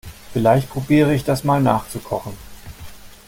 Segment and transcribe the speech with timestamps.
[0.33, 2.33] Vielleicht probiere ich das mal nachzukochen.